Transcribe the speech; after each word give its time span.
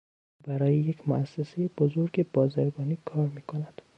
او 0.37 0.45
برای 0.53 0.77
یک 0.77 1.09
موسسهی 1.09 1.67
بزرگ 1.67 2.31
بازرگانی 2.31 2.97
کار 3.05 3.27
میکند. 3.27 3.81